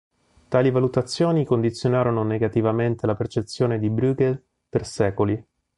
Tali 0.47 0.71
valutazioni 0.71 1.45
condizionarono 1.45 2.23
negativamente 2.23 3.05
la 3.05 3.13
percezione 3.13 3.77
di 3.77 3.91
Bruegel 3.91 4.43
per 4.67 4.83
secoli. 4.83 5.47